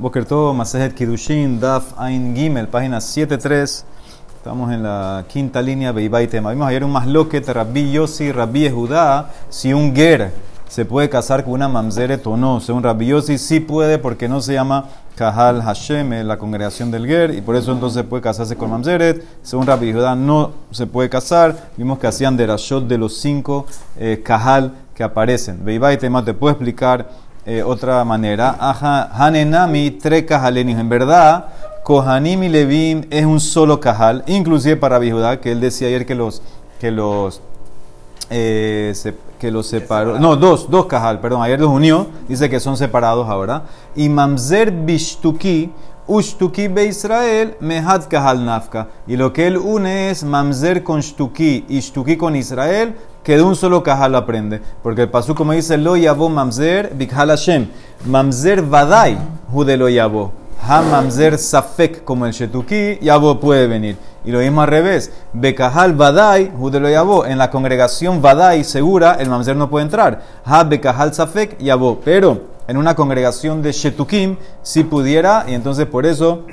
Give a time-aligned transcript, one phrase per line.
[0.00, 3.84] Boker todo, Masejet Kidushin, Daf Ain Gimel, página 73.
[4.34, 6.52] Estamos en la quinta línea, Beibay Tema.
[6.52, 10.32] Vimos ayer un masloquet, Rabbi Yossi, Rabbi Judá, si un ger
[10.66, 12.60] se puede casar con una mamzeret o no.
[12.60, 14.86] Según Rabbi Yossi, sí puede porque no se llama
[15.16, 19.22] Kahal Hashem, la congregación del ger, y por eso entonces puede casarse con mamzeret.
[19.42, 21.72] Según Rabbi Judá, no se puede casar.
[21.76, 23.66] Vimos que hacían de Rashot de los cinco
[23.98, 25.62] eh, Kahal que aparecen.
[25.62, 27.06] Beibay Tema te puedo explicar
[27.46, 28.56] eh, otra manera.
[29.12, 30.78] Hanenami, tres cajalenis.
[30.78, 31.46] En verdad,
[31.82, 36.14] Kohanim y Levim es un solo cajal, inclusive para Bijudá, que él decía ayer que
[36.14, 36.42] los,
[36.78, 37.40] que los,
[38.28, 38.94] eh,
[39.38, 40.18] que los separó.
[40.18, 43.62] No, dos, dos cajal, perdón, ayer los unió, dice que son separados ahora.
[43.96, 45.72] Y Mamzer Bishtuki,
[46.10, 47.54] Ushtuki be Israel,
[48.08, 48.88] Kahal Nafka.
[49.06, 53.42] Y lo que él une es Mamzer con Shtuki y Shtuki con Israel, que de
[53.44, 54.60] un solo cajal aprende.
[54.82, 57.68] Porque el pasú como dice, lo yabo mamzer bikhal Hashem.
[58.06, 59.18] Mamzer vadai,
[59.52, 60.32] jude lo yabo.
[60.66, 63.96] Ha mamzer safek, como el shetuki, yabo puede venir.
[64.24, 65.12] Y lo mismo al revés.
[65.32, 67.24] Bekahal vadai, jude lo yabo.
[67.24, 70.22] En la congregación vadai segura, el mamzer no puede entrar.
[70.44, 72.00] Ha bekahal safek, yabo.
[72.04, 76.46] Pero en una congregación de shetukim, si pudiera, y entonces por eso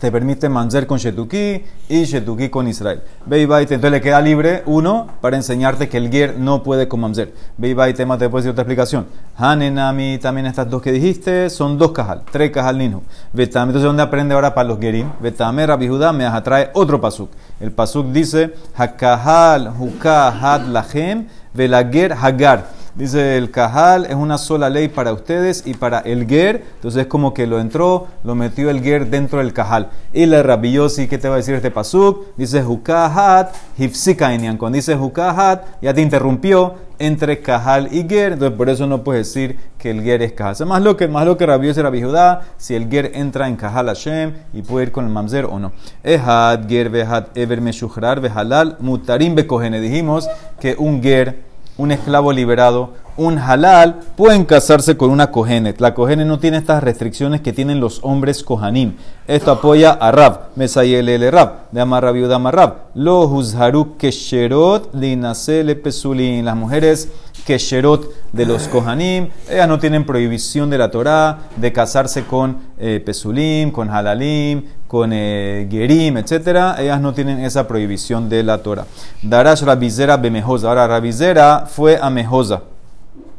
[0.00, 3.02] te permite manzer con Shetuki y Shetuki con Israel.
[3.26, 7.34] Beibaite, entonces le queda libre uno para enseñarte que el Ger no puede con Mamzer.
[7.58, 9.06] Beibaite, más te puedo decir otra explicación.
[9.36, 13.02] Hanenami, también estas dos que dijiste, son dos cajal, tres cajal ninu.
[13.34, 15.10] Betame, entonces ¿dónde aprende ahora para los Gerim?
[15.20, 17.30] Betame, Rabbi Judá, me atrae otro pasuk.
[17.60, 22.79] El pasuk dice, Hakahal, Hukahad, Lahem, Velager, Hagar.
[22.94, 26.64] Dice el Cajal es una sola ley para ustedes y para el Ger.
[26.74, 29.90] Entonces es como que lo entró, lo metió el Ger dentro del Cajal.
[30.12, 32.26] Y la Rabiosi, ¿qué te va a decir este pasuk?
[32.36, 34.56] Dice Hukahat, Hifsikainian.
[34.56, 38.32] Cuando dice Hukahat, ya te interrumpió entre Cajal y Ger.
[38.32, 40.66] Entonces por eso no puedes decir que el Ger es Cajal.
[40.66, 43.86] más lo que, más lo que Rabiosi era Judá, si el Ger entra en Cajal
[43.86, 45.72] Hashem y puede ir con el Mamzer o no.
[46.02, 49.80] Ehad, Ger, Behat, Ever, Meshuhrar, Behalal, Mutarim, Bekojene.
[49.80, 50.28] Dijimos
[50.60, 51.49] que un Ger
[51.80, 55.80] un esclavo liberado, un halal, pueden casarse con una cohenet.
[55.80, 58.96] La cohenet no tiene estas restricciones que tienen los hombres kohanim.
[59.26, 62.74] Esto apoya a Rab, Mesayel Rab, de Amarrab y Rab.
[62.94, 66.44] Lo huzharu kesherot linasele pesulin.
[66.44, 67.08] Las mujeres
[67.46, 73.02] kesherot de los kohanim, ellas no tienen prohibición de la Torah de casarse con eh,
[73.04, 76.74] pesulim, con halalim, con eh, gerim, etc.
[76.80, 78.86] Ellas no tienen esa prohibición de la Torah.
[79.22, 80.66] Darash Rabizera Bemejosa.
[80.66, 82.62] Ahora, Rabizera fue a Mejosa.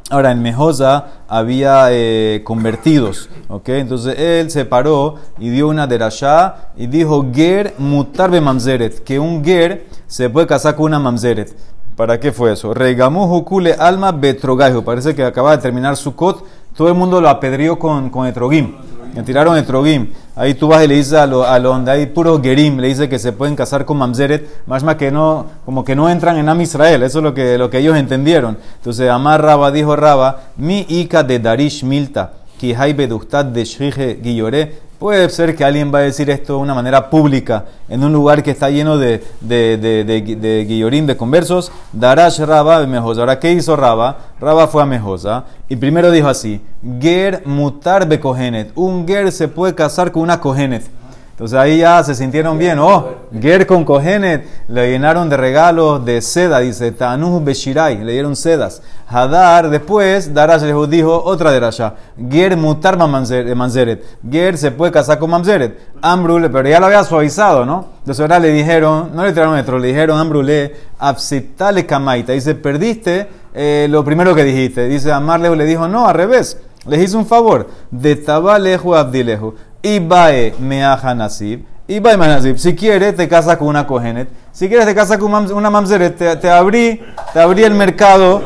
[0.08, 3.68] Ahora, en Mejosa había eh, convertidos, ¿ok?
[3.68, 9.44] Entonces él se paró y dio una derashá y dijo, Ger mutar mamzeret, que un
[9.44, 11.54] Ger se puede casar con una mamzeret.
[11.96, 12.72] ¿Para qué fue eso?
[12.72, 14.82] Regamu hukule alma betrogaihu.
[14.82, 16.42] Parece que acaba de terminar su cot.
[16.74, 18.72] Todo el mundo lo apedrió con, con etrogim.
[19.14, 20.08] Me tiraron etrogim.
[20.34, 22.88] Ahí tú vas y le dices a lo, a lo donde hay puro gerim, le
[22.88, 26.38] dice que se pueden casar con mamzeret, más más que no, como que no entran
[26.38, 27.02] en Am Israel.
[27.02, 28.56] Eso es lo que, lo que ellos entendieron.
[28.76, 34.91] Entonces, Amar Raba dijo Raba, mi ika de Darish Milta, ki hay de Shrije Guilloré.
[35.02, 38.44] Puede ser que alguien va a decir esto de una manera pública, en un lugar
[38.44, 41.72] que está lleno de, de, de, de, guillorín, de conversos.
[41.92, 43.22] Darash Raba Mejosa.
[43.22, 44.18] Ahora, ¿qué hizo Raba?
[44.38, 46.60] Raba fue a Mejosa y primero dijo así:
[47.00, 48.70] Ger mutar bekohenet.
[48.76, 50.84] Un ger se puede casar con una kohenet.
[51.32, 52.78] Entonces ahí ya se sintieron bien.
[52.78, 53.08] Oh,
[53.40, 58.82] Ger con Kohenet le llenaron de regalos de seda, dice Tanuh Beshirai, le dieron sedas.
[59.08, 61.94] Hadar, después, Darash les dijo otra de Rasha.
[62.30, 64.04] Ger mutar manzeret.
[64.30, 65.78] Ger se puede casar con Mamzeret.
[66.02, 67.86] Ambrule, pero ya lo había suavizado, ¿no?
[68.00, 72.32] Entonces ahora le dijeron, no le tiraron metro, le dijeron Ambrule, absitale kamaita.
[72.32, 74.86] Dice, perdiste eh, lo primero que dijiste.
[74.86, 76.58] Dice, Amarlehu le dijo, no, al revés.
[76.86, 77.68] Les hizo un favor.
[77.90, 79.54] De tabalejo abdilejo.
[79.82, 81.64] Ibae meaja nasib.
[81.88, 82.56] Ibae nasib.
[82.56, 84.28] Si quieres, te casas con una cogenet.
[84.52, 86.38] Si quieres, te casas con una mamzeret.
[86.38, 87.00] Te, abrí,
[87.32, 88.42] te abrí el mercado.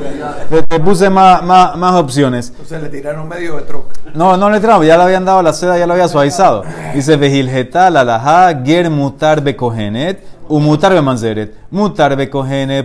[0.69, 2.51] Te, puse más, más, más, opciones.
[2.51, 3.97] Entonces le tiraron medio de troca.
[4.15, 4.87] No, no le tiraron.
[4.87, 6.63] Ya le habían dado la seda, ya lo había suavizado.
[6.95, 10.37] Dice, vejilgetal alaha ger mutar becogenet.
[10.49, 11.55] U mutar be manzeret.
[11.73, 12.29] Mutar be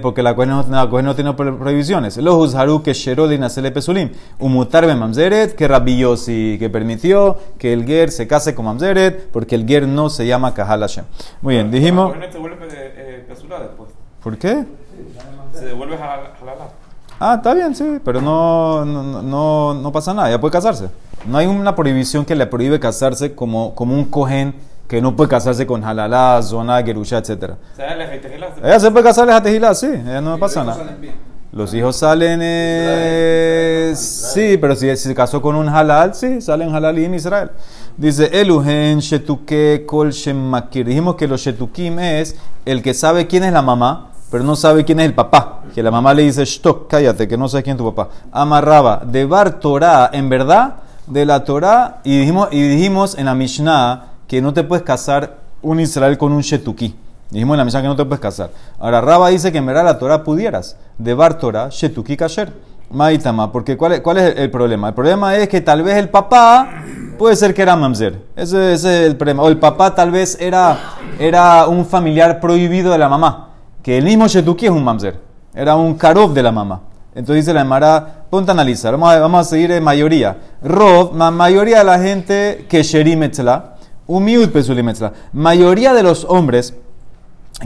[0.02, 2.18] porque la cohen no, no tiene prohibiciones.
[2.18, 4.10] Los uzharu que sherolin asele pesulim.
[4.40, 9.30] U mutar be mamzeret, que rabillosi, que permitió que el ger se case con mamzeret,
[9.32, 11.06] porque el ger no se llama kahal Hashem.
[11.42, 12.14] Muy bien, dijimos.
[13.36, 13.90] Después.
[14.24, 14.66] ¿Por qué?
[15.54, 16.32] Se devuelve halala.
[17.20, 20.90] Ah, está bien, sí, pero no, no, no, no pasa nada, ya puede casarse.
[21.28, 24.56] No hay una prohibición que le prohíbe casarse como, como un cohen
[24.88, 27.52] que no puede casarse con halalá, zona, gerusha, etc.
[28.64, 30.84] Ella se puede casar a tejilá, sí, ella no pasa nada.
[31.54, 32.40] Los hijos salen.
[32.42, 37.52] eh, sí, pero si, se casó con un halal, sí, salen halal y en Israel.
[37.98, 40.86] Dice Eluhen Shetuke Kol Shemakir.
[40.86, 44.86] Dijimos que los Shetukim es el que sabe quién es la mamá, pero no sabe
[44.86, 45.64] quién es el papá.
[45.76, 48.14] Que la mamá le dice, Shtok, cállate, que no sabes quién es tu papá.
[48.32, 50.76] Amarraba, de Bar Torah, en verdad,
[51.06, 55.40] de la Torah, y dijimos, y dijimos en la Mishnah que no te puedes casar
[55.62, 56.96] un Israel con un Shetuki.
[57.32, 58.52] Dijimos en la Mishnah que no te puedes casar.
[58.78, 60.78] Ahora Raba dice que en verdad la Torah pudieras.
[60.98, 62.52] De Bar Torah, Shetuki Kasher.
[62.92, 64.90] Maitama, porque ¿cuál es, ¿cuál es el problema?
[64.90, 66.84] El problema es que tal vez el papá
[67.18, 68.22] puede ser que era mamzer.
[68.36, 69.44] Ese, ese es el problema.
[69.44, 70.78] O el papá tal vez era,
[71.18, 73.52] era un familiar prohibido de la mamá.
[73.82, 75.18] Que el mismo Shetuki es un mamzer.
[75.54, 76.82] Era un karov de la mamá.
[77.16, 78.94] Entonces dice la Emara, ponte a analizar.
[78.94, 80.38] Vamos a, vamos a seguir en mayoría.
[80.62, 83.76] Rov, la mayoría de la gente que sherim etzla,
[84.08, 85.14] umiut pesulim etzla.
[85.34, 86.74] Mayoría de los hombres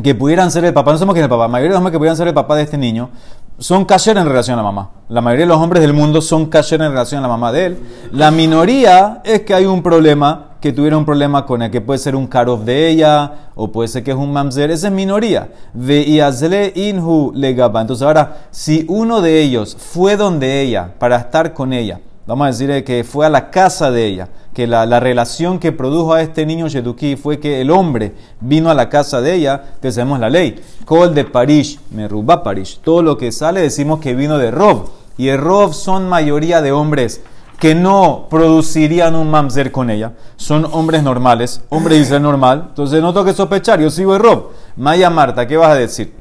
[0.04, 1.92] que pudieran ser el papá, no sabemos quién el papá, la mayoría de los hombres
[1.92, 3.10] que pudieran ser el papá de este niño
[3.58, 4.90] son kasher en relación a la mamá.
[5.08, 7.66] La mayoría de los hombres del mundo son kasher en relación a la mamá de
[7.68, 7.80] él.
[8.12, 12.00] La minoría es que hay un problema, que tuviera un problema con el que puede
[12.00, 15.50] ser un karov de ella, o puede ser que es un mamzer, esa es minoría.
[15.74, 17.80] De iazle inhu legaba.
[17.80, 22.51] Entonces ahora, si uno de ellos fue donde ella para estar con ella, vamos a
[22.51, 26.22] decir que fue a la casa de ella, que la, la relación que produjo a
[26.22, 30.30] este niño Shetuki fue que el hombre vino a la casa de ella, sabemos la
[30.30, 30.62] ley.
[30.86, 32.80] Kol de Parish, Merubá Parish.
[32.80, 34.89] Todo lo que sale decimos que vino de Rob.
[35.18, 37.22] Y el Rob son mayoría de hombres
[37.60, 40.13] que no producirían un mamzer con ella.
[40.36, 42.66] Son hombres normales, hombre Israel normal.
[42.69, 44.50] Entonces no tengo que sospechar, yo sigo el Rob.
[44.75, 46.13] Maya Marta, ¿qué vas a decir?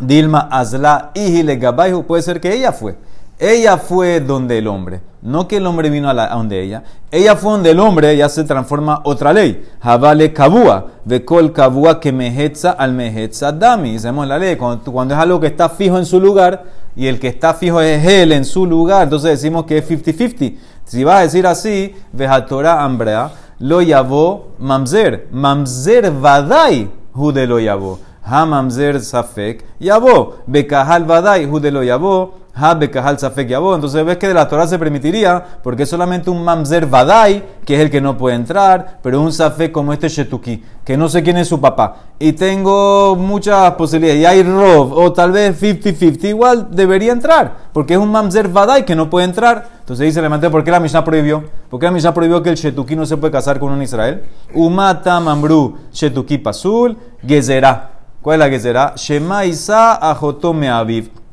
[0.00, 2.96] Dilma Azla Ihile Gabaihu, puede ser que ella fue.
[3.38, 6.84] Ella fue donde el hombre, no que el hombre vino a, la, a donde ella.
[7.10, 9.64] Ella fue donde el hombre, ya se transforma otra ley.
[9.80, 13.98] Javale kabua, de kol kabua que mehetza al mehetza dami.
[13.98, 16.64] La ley, cuando, cuando es algo que está fijo en su lugar
[16.94, 20.56] y el que está fijo es él en su lugar, entonces decimos que es 50-50.
[20.84, 25.26] Si vas a decir así, vejatora ambrea, lo llamó mamzer.
[25.32, 27.98] Mamzer vadai, jude lo llamó.
[28.22, 30.36] Ha mamzer safek, yabó.
[30.46, 32.43] Bekahal vadai, jude lo llamó.
[32.56, 37.74] Entonces ves que de la Torah se permitiría, porque es solamente un Mamzer Vadai, que
[37.74, 41.24] es el que no puede entrar, pero un Safek como este Shetuki, que no sé
[41.24, 41.96] quién es su papá.
[42.18, 44.22] Y tengo muchas posibilidades.
[44.22, 48.84] Y hay Rov, o tal vez 50-50, igual debería entrar, porque es un Mamzer Vadai
[48.84, 49.68] que no puede entrar.
[49.80, 51.44] Entonces dice, le ¿por qué la Mishnah prohibió?
[51.68, 54.22] ¿Por qué la Mishnah prohibió que el Shetuki no se puede casar con un Israel?
[54.54, 56.96] Umata Mamru Shetuki Pasul
[57.26, 57.90] Gezerá.
[58.22, 58.92] ¿Cuál es la Gezerá?
[58.96, 61.23] Shema Isa Ajotome Aviv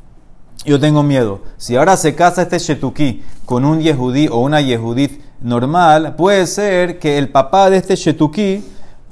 [0.64, 1.40] yo tengo miedo.
[1.56, 6.98] Si ahora se casa este Shetuki con un Yehudí o una Yehudit normal, puede ser
[6.98, 8.62] que el papá de este Shetuki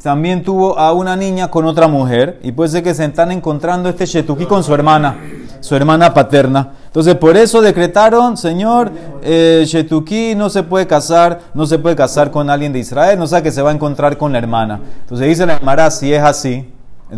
[0.02, 3.88] también tuvo a una niña con otra mujer y puede ser que se están encontrando
[3.88, 5.16] este Shetuki con su hermana,
[5.60, 6.70] su hermana paterna.
[6.86, 8.90] Entonces, por eso decretaron, Señor,
[9.22, 13.26] eh, Shetuki no se puede casar, no se puede casar con alguien de Israel, no
[13.26, 14.80] sabe que se va a encontrar con la hermana.
[15.02, 16.72] Entonces dice la Emara, si es así,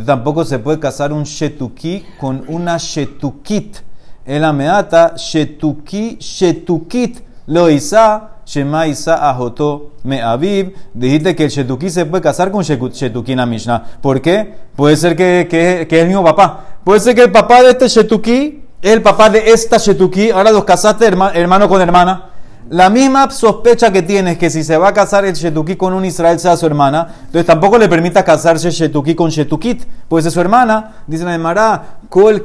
[0.05, 3.79] tampoco se puede casar un Shetuki con una Shetukit.
[4.25, 10.75] El ameata shetuki shetukit lo isa shema isa ajoto me aviv.
[10.95, 13.85] Dijiste que el shetuki se puede casar con shetuki en la Mishnah.
[14.01, 14.55] ¿Por qué?
[14.77, 16.79] Puede ser que, que, que es el mismo papá.
[16.85, 20.31] Puede ser que el papá de este shetuki el papá de esta shetuki.
[20.31, 22.32] Ahora los casaste hermano con hermana.
[22.73, 26.07] La misma sospecha que tienes que si se va a casar el Shetuki con un
[26.07, 30.41] Israel sea su hermana, entonces tampoco le permita casarse Shetuki con Shetukit, pues es su
[30.41, 31.03] hermana.
[31.07, 32.43] Dice la Emara, Kol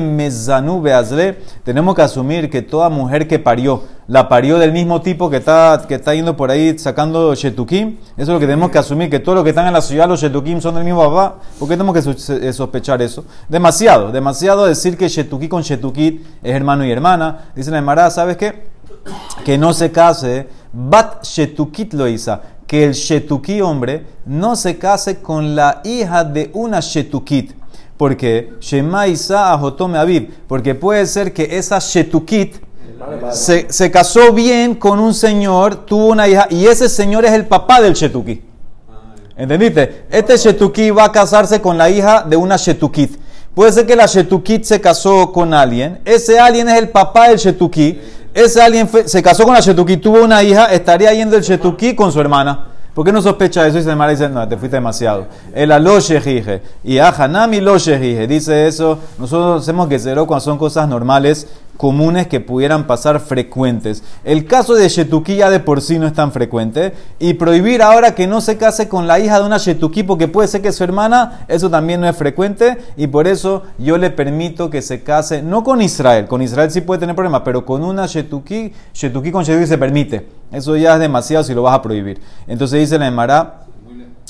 [0.00, 1.40] Mezanu Beazle.
[1.62, 5.84] Tenemos que asumir que toda mujer que parió, la parió del mismo tipo que está,
[5.86, 7.98] que está yendo por ahí sacando Shetukim.
[8.16, 10.08] Eso es lo que tenemos que asumir, que todos los que están en la ciudad,
[10.08, 11.34] los Shetukim, son del mismo papá.
[11.58, 13.26] ¿Por qué tenemos que sospechar eso?
[13.46, 17.50] Demasiado, demasiado decir que Shetuki con Shetukit es hermano y hermana.
[17.54, 18.74] Dice la Emara, ¿sabes qué?
[19.44, 25.20] Que no se case, bat shetukit lo isa, que el shetuki hombre no se case
[25.20, 27.52] con la hija de una shetukit.
[27.96, 32.56] Porque Shema Isa Ajotome Aviv, porque puede ser que esa shetukit
[33.30, 37.46] se, se, casó bien con un señor, tuvo una hija, y ese señor es el
[37.46, 38.42] papá del shetuki.
[39.36, 40.06] ¿Entendiste?
[40.10, 43.18] Este shetuki va a casarse con la hija de una shetukit.
[43.54, 47.38] Puede ser que la shetukit se casó con alguien, ese alguien es el papá del
[47.38, 47.98] shetuki
[48.36, 52.12] ese alguien se casó con la Shetuki, tuvo una hija, estaría yendo el Shetuki con
[52.12, 52.66] su hermana.
[52.92, 53.78] ¿Por qué no sospecha eso?
[53.78, 55.26] Y se me dice, no, te fuiste demasiado.
[55.54, 56.62] El aloshejije.
[56.84, 58.26] Y a Hanami loshejije.
[58.26, 58.98] Dice eso.
[59.18, 64.02] Nosotros hacemos que cero cuando son cosas normales comunes que pudieran pasar frecuentes.
[64.24, 66.94] El caso de Shetuki ya de por sí no es tan frecuente.
[67.18, 70.48] Y prohibir ahora que no se case con la hija de una Shetuki porque puede
[70.48, 72.78] ser que es su hermana, eso también no es frecuente.
[72.96, 76.80] Y por eso yo le permito que se case, no con Israel, con Israel sí
[76.80, 80.26] puede tener problemas, pero con una Shetuki, Shetuki con Shetuki se permite.
[80.52, 82.20] Eso ya es demasiado si lo vas a prohibir.
[82.46, 83.66] Entonces dice la Emara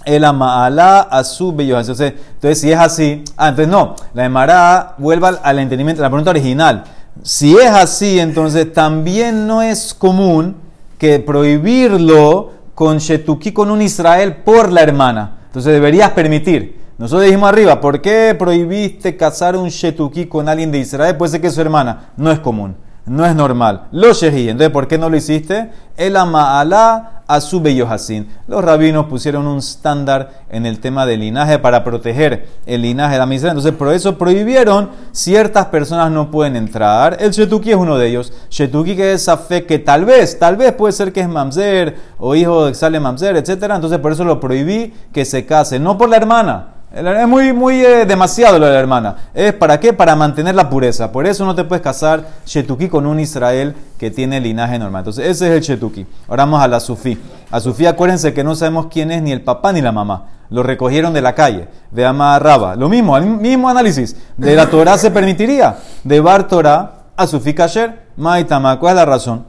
[0.06, 5.40] el ama'alá a su Entonces, entonces, si es así, ah, entonces no, la Emara vuelva
[5.42, 6.84] al entendimiento, la pregunta original.
[7.22, 10.56] Si es así, entonces también no es común
[10.98, 15.38] que prohibirlo con Shetuki con un Israel por la hermana.
[15.46, 16.80] Entonces deberías permitir.
[16.98, 21.16] Nosotros dijimos arriba, ¿por qué prohibiste casar un Shetuki con alguien de Israel?
[21.16, 22.10] Puede ser que es su hermana.
[22.16, 23.86] No es común no es normal.
[23.92, 25.70] Lo shehi, entonces, ¿por qué no lo hiciste?
[25.96, 28.28] El ama'alá a su Yohasin.
[28.46, 33.18] Los rabinos pusieron un estándar en el tema del linaje para proteger el linaje de
[33.18, 33.52] la miseria.
[33.52, 37.16] Entonces, por eso prohibieron ciertas personas no pueden entrar.
[37.20, 38.32] El shetuki es uno de ellos.
[38.50, 41.96] Shetuki que es esa fe que tal vez, tal vez puede ser que es mamzer
[42.18, 43.64] o hijo de Sale mamzer, etc.
[43.74, 45.78] Entonces, por eso lo prohibí que se case.
[45.78, 49.16] No por la hermana es muy, muy eh, demasiado lo de la hermana.
[49.34, 49.92] ¿Es para qué?
[49.92, 51.12] Para mantener la pureza.
[51.12, 55.00] Por eso no te puedes casar Shetuki con un Israel que tiene linaje normal.
[55.00, 56.06] Entonces, ese es el Shetuki.
[56.28, 57.20] Ahora vamos a la Sufí.
[57.50, 60.28] A Sufí, acuérdense que no sabemos quién es ni el papá ni la mamá.
[60.48, 62.76] Lo recogieron de la calle, de Amarraba.
[62.76, 64.16] Lo mismo, el mismo análisis.
[64.36, 65.76] De la Torah se permitiría.
[66.04, 68.78] De Bar Torah a Sufí Kasher, Maitama.
[68.78, 69.44] ¿Cuál es la razón?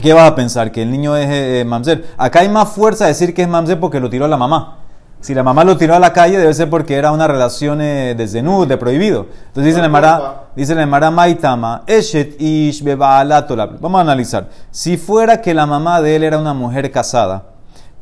[0.00, 0.70] ¿Qué vas a pensar?
[0.72, 2.04] Que el niño es eh, mamzer.
[2.18, 4.83] Acá hay más fuerza a decir que es mamzer porque lo tiró la mamá.
[5.24, 8.14] Si la mamá lo tiró a la calle, debe ser porque era una relación eh,
[8.14, 9.24] de zenud, de prohibido.
[9.46, 14.50] Entonces dice la Mara, dice la Mara Maitama, Eshet ish Vamos a analizar.
[14.70, 17.44] Si fuera que la mamá de él era una mujer casada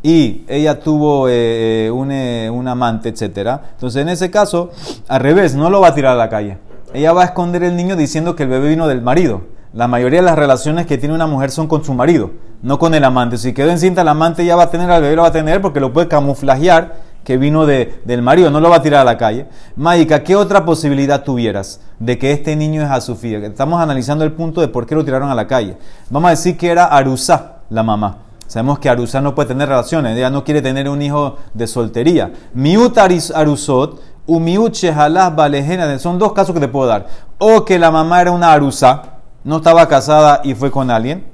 [0.02, 3.60] y ella tuvo eh, eh, un, amante, etc.
[3.74, 4.70] Entonces en ese caso,
[5.06, 6.58] al revés, no lo va a tirar a la calle.
[6.92, 9.42] Ella va a esconder el niño diciendo que el bebé vino del marido.
[9.72, 12.94] La mayoría de las relaciones que tiene una mujer son con su marido, no con
[12.94, 13.38] el amante.
[13.38, 15.62] Si quedó encinta el amante, ya va a tener al bebé, lo va a tener
[15.62, 19.04] porque lo puede camuflajear que vino de, del marido, no lo va a tirar a
[19.04, 19.46] la calle.
[19.76, 23.38] Maika, ¿qué otra posibilidad tuvieras de que este niño es Azufía?
[23.38, 25.76] Estamos analizando el punto de por qué lo tiraron a la calle.
[26.10, 28.18] Vamos a decir que era Arusá, la mamá.
[28.46, 32.32] Sabemos que Arusá no puede tener relaciones, ella no quiere tener un hijo de soltería.
[32.54, 37.06] Miut Arusot, Umiut Shehalah Balejena, son dos casos que te puedo dar.
[37.38, 39.02] O que la mamá era una Arusá,
[39.44, 41.31] no estaba casada y fue con alguien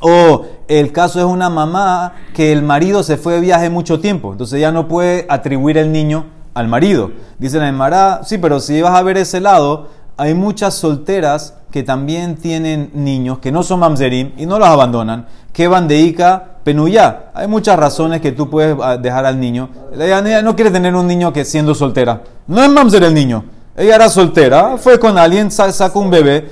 [0.00, 4.32] o el caso es una mamá que el marido se fue de viaje mucho tiempo,
[4.32, 7.10] entonces ella no puede atribuir el niño al marido.
[7.38, 11.82] Dice la Emara, sí, pero si vas a ver ese lado, hay muchas solteras que
[11.82, 16.56] también tienen niños que no son mamzerim y no los abandonan, que van de Ica,
[16.64, 17.30] Penuyá.
[17.34, 19.68] Hay muchas razones que tú puedes ah, dejar al niño.
[19.92, 22.22] Ella no quiere tener un niño que siendo soltera.
[22.46, 23.44] No es mamzer el niño.
[23.76, 26.48] Ella era soltera, fue con alguien, sacó un bebé.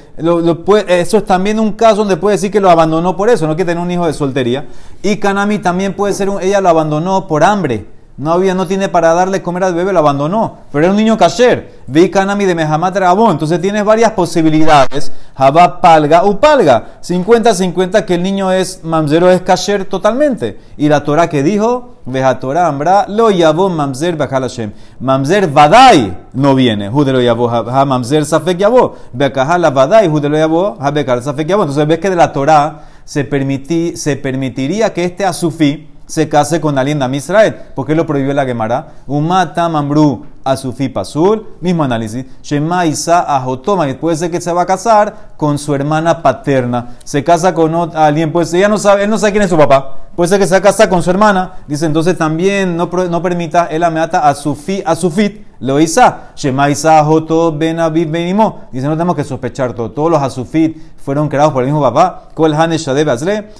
[0.88, 3.70] eso es también un caso donde puede decir que lo abandonó por eso, no quiere
[3.72, 4.66] tener un hijo de soltería.
[5.02, 7.86] Y Kanami también puede ser, un, ella lo abandonó por hambre.
[8.16, 10.58] No había, no tiene para darle comer al bebé, lo abandonó.
[10.70, 11.82] Pero era un niño kasher.
[11.88, 13.32] Vi Kanami de Mehamat Rabón.
[13.32, 15.10] Entonces tienes varias posibilidades.
[15.36, 17.00] Jabá palga o palga.
[17.02, 20.60] 50-50 que el niño es mamzero, es kasher totalmente.
[20.76, 24.72] Y la Torah que dijo, Veja Torah ambra, lo yavó mamzer Hashem.
[25.00, 26.90] Mamzer vadai no viene.
[26.90, 28.94] Jude lo ha mamzer safek yavó.
[29.14, 31.62] la vadai, jude lo yavó, safek yavó.
[31.62, 36.60] Entonces ves que de la Torah se, permití, se permitiría que este asufí se case
[36.60, 37.54] con alguien de Israel.
[37.74, 38.88] ¿Por qué lo prohibió la Gemara?
[39.06, 42.26] Umata Mambrú Asufi Pasul, mismo análisis.
[42.42, 46.96] Shema Isa Ajotoma, puede ser que se va a casar con su hermana paterna.
[47.04, 49.98] Se casa con alguien, pues ella no sabe, él no sabe quién es su papá.
[50.14, 51.52] Puede ser que se casa con su hermana.
[51.66, 56.32] Dice entonces también no, no permita el ameata a Asufit lo Isa.
[56.36, 58.68] Shema Isa Joto Ben Abid Benimo.
[58.70, 59.90] Dice no tenemos que sospechar todo.
[59.90, 62.28] Todos los Asufit fueron creados por el mismo papá.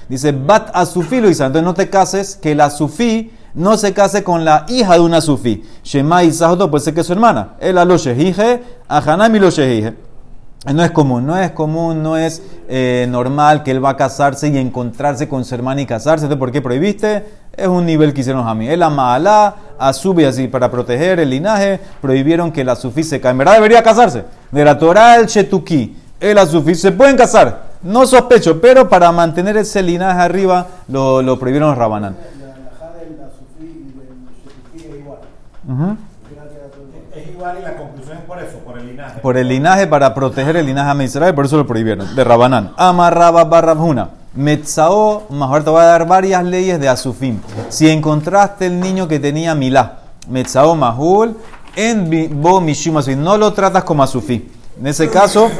[0.09, 1.47] Dice Bat Asufi lo Isa.
[1.47, 5.21] Entonces no te cases que el Asufi no se case con la hija de una
[5.21, 5.63] sufí.
[5.83, 7.55] Shema Isahoto puede ser que es su hermana.
[7.59, 9.95] El a lo shehije, a Hanami lo shehije.
[10.73, 14.49] No es común, no es común, no es eh, normal que él va a casarse
[14.49, 16.25] y encontrarse con su hermana y casarse.
[16.25, 17.23] Entonces, ¿por qué prohibiste?
[17.55, 18.67] Es un nivel que hicieron a mí.
[18.67, 23.17] El a Asubi, así, para proteger el linaje, prohibieron que la sufí se.
[23.17, 24.25] En verdad debería casarse.
[24.51, 27.75] De la Torah, el Shetuki, el Asufí, se pueden casar.
[27.83, 32.17] No sospecho, pero para mantener ese linaje arriba, lo, lo prohibieron los Rabanán.
[35.69, 36.14] Es
[37.53, 39.21] y la conclusión es por eso, por el linaje.
[39.21, 42.15] Por el linaje, para proteger el linaje de Israel, por eso lo prohibieron.
[42.15, 42.73] De Rabanán.
[42.77, 44.11] Amarraba barrabjuna.
[44.35, 47.39] Metzao, mejor te voy a dar varias leyes de Asufim.
[47.69, 49.99] Si encontraste el niño que tenía Milá,
[50.29, 51.37] Metzao Mahul,
[51.77, 54.51] en Bo Mishum no lo tratas como Asufí.
[54.81, 55.51] En ese caso,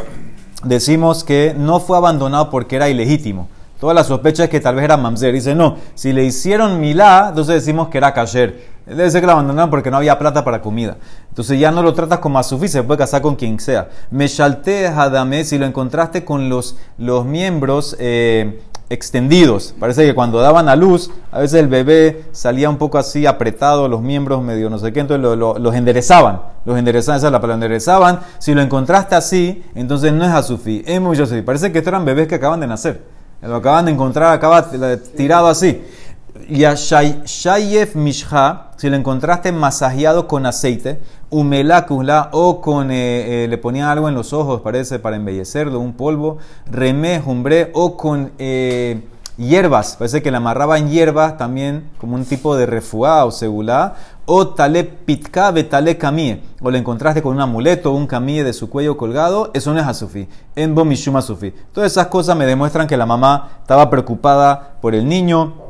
[0.65, 3.49] decimos que no fue abandonado porque era ilegítimo.
[3.79, 5.33] Toda la sospecha es que tal vez era mamzer.
[5.33, 8.75] Dice, no, si le hicieron milá, entonces decimos que era kasher.
[8.87, 10.97] Debe ser que lo abandonaron porque no había plata para comida.
[11.35, 13.89] Entonces ya no lo tratas como asufí, se puede casar con quien sea.
[14.13, 19.75] Meshalte hadame, si lo encontraste con los, los miembros eh, extendidos.
[19.81, 23.89] Parece que cuando daban a luz, a veces el bebé salía un poco así apretado,
[23.89, 26.41] los miembros medio no sé qué, entonces lo- lo- los enderezaban.
[26.65, 28.21] Los enderezaban, esa es la palabra, enderezaban.
[28.39, 31.43] Si lo encontraste así, entonces no es asufí, es muy asufí.
[31.43, 33.03] Parece que estos eran bebés que acaban de nacer.
[33.43, 34.71] Lo acaban de encontrar, acaba
[35.17, 35.83] tirado así.
[36.49, 41.01] Y a shay- Shayef Mishha, si lo encontraste masajeado con aceite,
[41.35, 45.95] Umelakula, o con, eh, eh, le ponían algo en los ojos, parece, para embellecerlo, un
[45.95, 46.39] polvo,
[46.71, 49.03] Remé, Jumbre, o con eh,
[49.37, 54.47] hierbas, parece que le amarraban hierbas también, como un tipo de refuá o segulá, o
[54.47, 58.71] tale pitka betale kamie, o le encontraste con un amuleto o un kamie de su
[58.71, 61.53] cuello colgado, eso no es asufi, en bomishuma sufi.
[61.73, 65.64] Todas esas cosas me demuestran que la mamá estaba preocupada por el niño,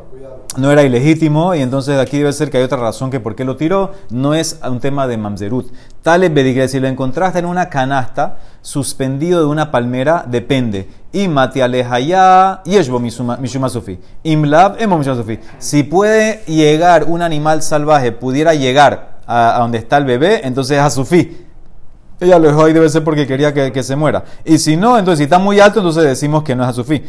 [0.56, 3.44] no era ilegítimo y entonces aquí debe ser que hay otra razón que por qué
[3.44, 5.72] lo tiró, no es un tema de mamzerut.
[6.02, 10.88] Tale bedigre, si lo encontraste en una canasta suspendido de una palmera, depende.
[11.12, 13.98] Y mati alejaya yeshbo mishuma mishuma sufi.
[14.22, 15.38] Imlab emo mishuma sufi.
[15.58, 20.78] Si puede llegar un animal salvaje, pudiera llegar a, a donde está el bebé, entonces
[20.78, 21.44] es a sufi.
[22.20, 24.24] Ella lo dejó ahí, debe ser porque quería que, que se muera.
[24.44, 27.02] Y si no, entonces si está muy alto, entonces decimos que no es a sufi.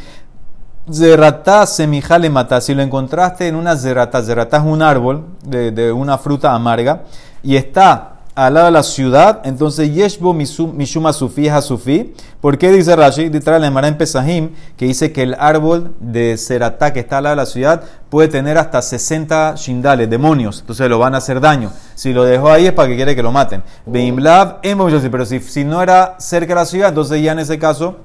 [0.91, 2.61] Zeratá semijale mata.
[2.61, 7.03] Si lo encontraste en una zeratá, zeratá es un árbol de, de una fruta amarga
[7.41, 12.13] y está al lado de la ciudad, entonces yeshbo mishuma sufi es sufi.
[12.41, 13.29] ¿Por qué dice Rashi?
[13.29, 17.23] Trae la Emara en Pesahim que dice que el árbol de zeratá que está al
[17.23, 20.59] lado de la ciudad puede tener hasta 60 shindales, demonios.
[20.59, 21.71] Entonces lo van a hacer daño.
[21.95, 23.63] Si lo dejó ahí es para que quiere que lo maten.
[23.85, 27.95] Beimlav, pero si, si no era cerca de la ciudad, entonces ya en ese caso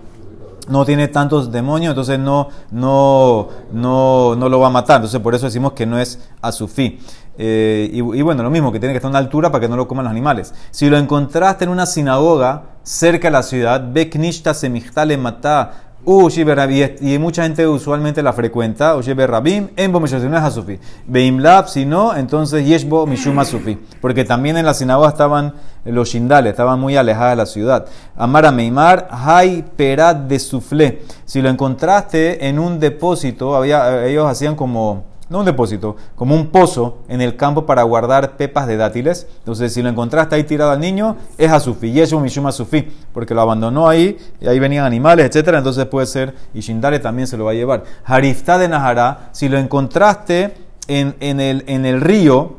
[0.69, 4.97] no tiene tantos demonios, entonces no, no, no, no lo va a matar.
[4.97, 6.99] Entonces por eso decimos que no es a su fin.
[7.38, 9.69] Eh, y, y bueno, lo mismo, que tiene que estar a una altura para que
[9.69, 10.55] no lo coman los animales.
[10.71, 16.97] Si lo encontraste en una sinagoga cerca de la ciudad, Beknishta semichtale matá, Ushibe Rabbi,
[17.00, 20.78] y mucha gente usualmente la frecuenta, Ushibe Rabim, en Bo Mishum, no es Hasufi.
[21.07, 23.78] Beimlab, si no, entonces Yeshbo Mishum Hasufi.
[24.00, 27.87] Porque también en la sinagoga estaban los shindales, estaban muy alejadas de la ciudad.
[28.16, 31.03] Amara Meimar, Hay Perat de Suflé.
[31.27, 36.49] Si lo encontraste en un depósito, había, ellos hacían como no un depósito, como un
[36.49, 39.29] pozo en el campo para guardar pepas de dátiles.
[39.38, 43.40] Entonces, si lo encontraste ahí tirado al niño, es Asufi, Yeshu Mishum Asufi, porque lo
[43.40, 45.59] abandonó ahí, y ahí venían animales, etcétera.
[45.59, 47.85] Entonces puede ser, y Shindare también se lo va a llevar.
[48.05, 50.53] Harifta de Nahara, si lo encontraste
[50.88, 52.57] en, en, el, en el río,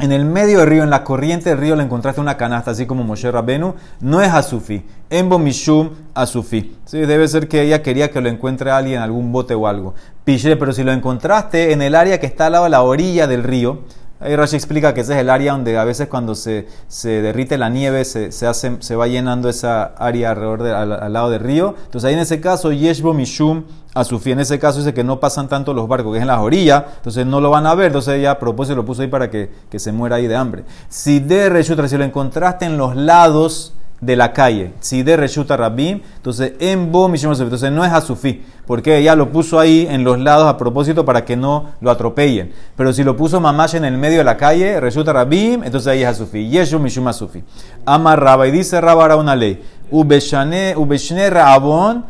[0.00, 2.84] en el medio del río, en la corriente del río, le encontraste una canasta, así
[2.84, 6.76] como Moshe Rabenu, no es Asufi, Embo Mishum Asufi.
[6.84, 9.94] Sí, debe ser que ella quería que lo encuentre alguien en algún bote o algo.
[10.24, 13.28] Piche, pero si lo encontraste en el área que está al lado de la orilla
[13.28, 13.82] del río,
[14.24, 17.58] ahí Rashi explica que ese es el área donde a veces cuando se, se derrite
[17.58, 21.30] la nieve se, se, hace, se va llenando esa área alrededor de, al, al, lado
[21.30, 21.74] del río.
[21.84, 25.48] Entonces ahí en ese caso, Yeshbo Mishum Asufi, en ese caso dice que no pasan
[25.48, 28.14] tanto los barcos, que es en las orillas, entonces no lo van a ver, entonces
[28.14, 30.64] ella a propósito lo puso ahí para que, que se muera ahí de hambre.
[30.88, 35.56] Si de Reshutra, si lo encontraste en los lados de la calle, si de Reshuta
[35.56, 40.18] Rabim, entonces en Bo entonces no es Asufi, porque ella lo puso ahí en los
[40.18, 42.52] lados a propósito para que no lo atropellen.
[42.76, 46.02] Pero si lo puso Mamash en el medio de la calle, Reshuta Rabim, entonces ahí
[46.02, 47.42] es Asufi, Yeshu Mishum Asufi.
[47.86, 52.04] Ama Raba, y dice Raba ahora una ley, Ubeshne Rabon,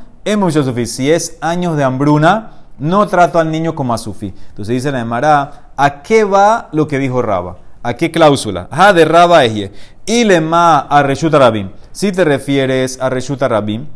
[0.86, 4.34] si es años de hambruna, no trato al niño como a Sufi.
[4.48, 7.58] Entonces dice la Emara, ¿a qué va lo que dijo Raba?
[7.82, 8.66] ¿A qué cláusula?
[8.70, 9.70] Ha de Raba Ejie.
[10.06, 11.70] Y lema a Reshuta Rabim.
[11.94, 13.86] Si te refieres a Reshuta Rabim,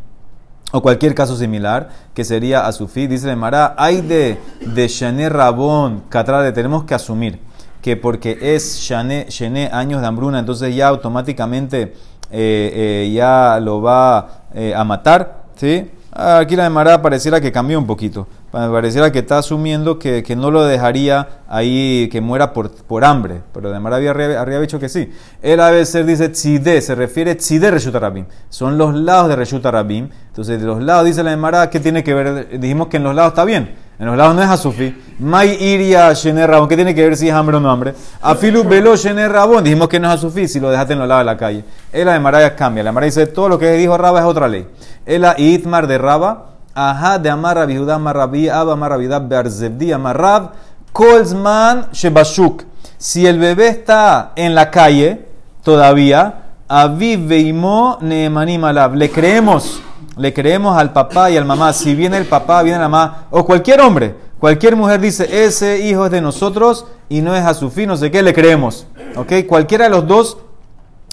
[0.70, 5.28] o cualquier caso similar, que sería a Sufi, dice la Emara, hay de, de Shane
[5.28, 7.40] Rabón, Catrade, tenemos que asumir
[7.82, 11.94] que porque es Shane, Shane años de hambruna, entonces ya automáticamente
[12.30, 12.72] eh,
[13.11, 15.90] eh, ya lo va eh, a matar, ¿sí?
[16.12, 18.28] Aquí la Emara pareciera que cambió un poquito.
[18.50, 23.42] Pareciera que está asumiendo que, que, no lo dejaría ahí que muera por, por hambre.
[23.52, 25.12] Pero Emara había, había dicho que sí.
[25.42, 28.24] Él a veces dice tzide, se refiere tzide Reshuta Rabim.
[28.48, 30.08] Son los lados de Reshuta Rabim.
[30.28, 32.58] Entonces, de los lados dice la Emara, ¿qué tiene que ver?
[32.58, 33.74] Dijimos que en los lados está bien.
[33.98, 34.96] En los lados no es Asufi.
[35.18, 36.50] Mai iria shener.
[36.68, 37.92] ¿Qué tiene que ver si es hambre o no hambre?
[38.22, 39.62] Afilu velo shener rabón.
[39.62, 41.64] Dijimos que no es Asufi si lo dejaste en los lados de la calle.
[41.92, 42.82] El la de Maraya cambia.
[42.82, 44.66] La Emara dice todo lo que dijo Raba es otra ley.
[45.04, 46.57] El itmar de Raba.
[46.74, 50.50] Ajá de Amar Rabi Judá Amar Rabi Abba Amar Rabi Berzebdi Amar Rab
[50.92, 52.64] Kolzman Shebashuk.
[52.96, 55.26] Si el bebé está en la calle
[55.62, 58.94] todavía, Aviv Veimo Neemanim Alab.
[58.94, 59.83] Le creemos
[60.18, 61.72] le creemos al papá y al mamá.
[61.72, 66.07] Si viene el papá, viene la mamá, o cualquier hombre, cualquier mujer dice, ese hijo
[66.07, 68.87] es de nosotros y no es a su fin, no sé qué, le creemos.
[69.16, 69.46] ¿Ok?
[69.46, 70.38] Cualquiera de los dos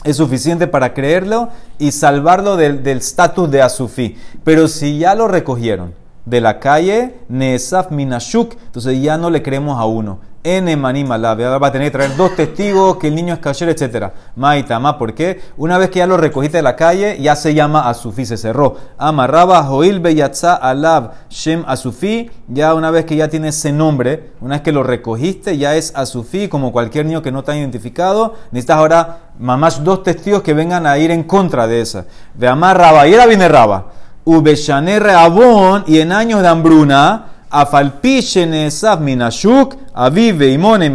[0.06, 4.16] es suficiente para creerlo y salvarlo del estatus de Asufi.
[4.44, 5.94] Pero si ya lo recogieron
[6.26, 10.20] de la calle, Nesaf Minashuk, entonces ya no le creemos a uno.
[10.46, 14.12] N manima va a tener que traer dos testigos, que el niño es cayer, etc.
[14.36, 15.42] Maitama, ¿por qué?
[15.58, 18.76] Una vez que ya lo recogiste de la calle, ya se llama Asufi, se cerró.
[19.00, 24.58] Amarraba Joil Beyatza Alab Shem Asufi, ya una vez que ya tiene ese nombre, una
[24.58, 28.36] vez que lo recogiste, ya es Asufi, como cualquier niño que no está identificado.
[28.52, 32.06] Necesitas ahora mamás dos testigos que vengan a ir en contra de esa.
[32.36, 33.88] De Amar Raba, y era Raba.
[34.26, 40.92] Ubeshane Reabón, y en años de hambruna, Afalpichenesaf minashuk, avive y mone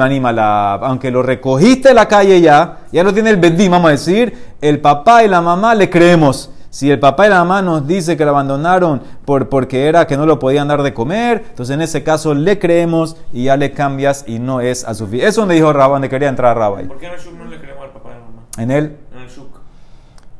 [0.82, 4.36] Aunque lo recogiste de la calle ya, ya lo tiene el bedí, vamos a decir,
[4.60, 6.50] el papá y la mamá le creemos.
[6.68, 10.16] Si el papá y la mamá nos dice que lo abandonaron por, porque era que
[10.16, 13.72] no lo podían dar de comer, entonces en ese caso le creemos y ya le
[13.72, 15.06] cambias y no es a su.
[15.06, 16.82] Eso es donde dijo Rabba, donde quería entrar Rabba.
[16.82, 18.42] ¿Por qué no le creemos al papá y a la mamá?
[18.58, 18.96] En él.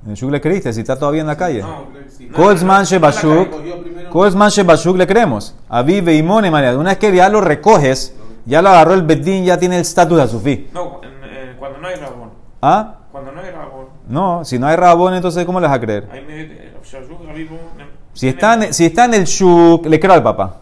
[0.05, 0.31] En el Shuk.
[0.31, 1.65] Le creíste, si está todavía en la calle.
[2.35, 4.09] Kolzman Shebashuk.
[4.11, 5.55] Kolzman Shebashuk le creemos.
[5.69, 6.77] A Vive y Mone María.
[6.77, 8.15] Una vez que ya lo recoges,
[8.47, 10.69] ya lo agarró el Bedín, ya tiene el estatus de Azufí.
[10.73, 12.31] No, eh, cuando no hay Rabón.
[12.63, 12.95] ¿Ah?
[13.13, 13.87] Cuando no hay Rabón.
[14.09, 16.09] No, si no hay Rabón, entonces ¿cómo le vas a creer?
[16.13, 16.73] Eh,
[18.13, 20.60] Si está, en, si está en el Shuk, le creo al papá.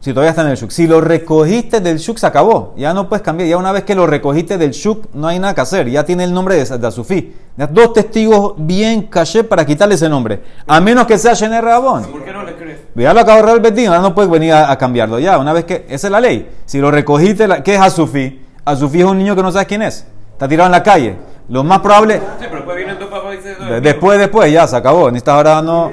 [0.00, 0.70] Si todavía está en el Shuk.
[0.70, 2.72] Si lo recogiste del Shuk, se acabó.
[2.78, 3.50] Ya no puedes cambiar.
[3.50, 5.90] Ya una vez que lo recogiste del Shuk, no hay nada que hacer.
[5.90, 7.34] Ya tiene el nombre de, de Azufí.
[7.54, 10.40] Ya Dos testigos bien caché para quitarle ese nombre.
[10.66, 12.04] A menos que sea Shener Rabón.
[12.04, 12.80] ¿Por qué no le crees?
[12.94, 15.18] Ya lo agarrar el Betín, ahora no puedes venir a, a cambiarlo.
[15.18, 15.84] Ya, una vez que.
[15.90, 16.48] Esa es la ley.
[16.64, 18.40] Si lo recogiste, la- ¿qué es Azufí?
[18.64, 20.06] Azufí es un niño que no sabes quién es.
[20.32, 21.16] Está tirado en la calle.
[21.50, 22.14] Lo más probable.
[22.16, 23.56] Sí, pero después vienen dos papás y dicen.
[23.60, 25.10] no, de- es después, después, ya se acabó.
[25.10, 25.92] Necesitas ahora no.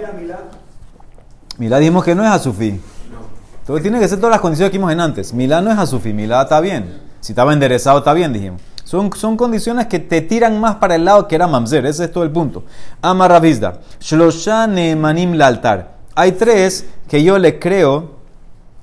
[1.58, 2.80] Mira, dijimos que no es Azufí.
[3.68, 5.34] Entonces tiene que ser todas las condiciones que vimos en antes.
[5.34, 7.02] Milá no es Azufí, Milá está bien.
[7.20, 8.62] Si estaba enderezado, está bien, dijimos.
[8.86, 11.86] Son, son condiciones que te tiran más para el lado que era Mamzer.
[11.86, 12.64] Ese es todo el punto.
[13.02, 13.80] Amarravizda.
[14.00, 15.98] Shlosha Neemanim la altar.
[16.16, 18.16] Hay tres que yo le creo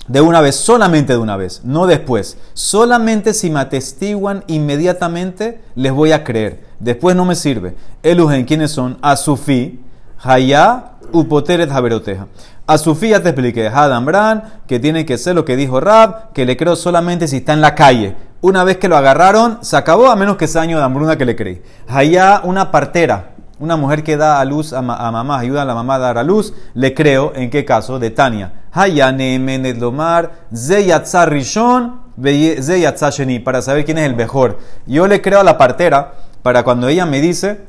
[0.07, 2.37] de una vez, solamente de una vez, no después.
[2.53, 6.63] Solamente si me atestiguan inmediatamente, les voy a creer.
[6.79, 7.73] Después no me sirve.
[8.03, 8.99] Elugen, ¿quiénes son?
[9.01, 9.79] Asufi,
[10.21, 12.27] Hayá, Upoteret, Jaberoteja.
[12.67, 16.57] Asufi ya te expliqué, Hadambran, que tiene que ser lo que dijo Rab, que le
[16.57, 18.15] creo solamente si está en la calle.
[18.41, 21.25] Una vez que lo agarraron, se acabó, a menos que sea año de hambruna que
[21.25, 21.61] le creí.
[21.87, 25.65] Hayá, una partera, una mujer que da a luz a, ma- a mamá, ayuda a
[25.65, 27.99] la mamá a dar a luz, le creo, ¿en qué caso?
[27.99, 28.53] De Tania.
[29.79, 30.31] Lomar,
[31.27, 34.59] Rishon, Sheni, para saber quién es el mejor.
[34.87, 37.61] Yo le creo a la partera, para cuando ella me dice,